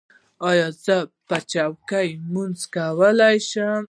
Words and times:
ایا 0.49 0.67
زه 0.83 0.95
په 1.27 1.37
چوکۍ 1.51 2.09
لمونځ 2.23 2.59
کولی 2.73 3.35
شم؟ 3.49 3.79